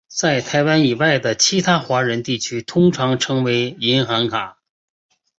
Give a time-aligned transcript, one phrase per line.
[0.07, 4.57] 在台湾以外的其他华人地区通常称为银行卡。